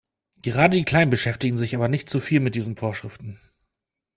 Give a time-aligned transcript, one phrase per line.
[0.41, 3.39] Gerade die Kleinen beschäftigen sich aber nicht zuviel mit diesen Vorschriften.